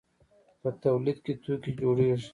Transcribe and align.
په 0.61 0.69
تولید 0.83 1.17
کې 1.25 1.33
توکي 1.43 1.71
جوړیږي. 1.79 2.27